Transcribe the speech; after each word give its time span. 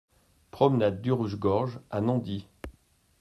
Promenade 0.49 1.03
du 1.03 1.11
Rouge 1.11 1.37
Gorge 1.37 1.79
à 1.91 2.01
Nandy 2.01 2.47